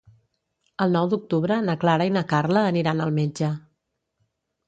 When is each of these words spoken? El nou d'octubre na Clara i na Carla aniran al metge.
El 0.85 0.95
nou 0.97 1.09
d'octubre 1.09 1.57
na 1.67 1.75
Clara 1.83 2.07
i 2.09 2.13
na 2.15 2.25
Carla 2.33 2.65
aniran 2.71 3.03
al 3.05 3.13
metge. 3.19 3.51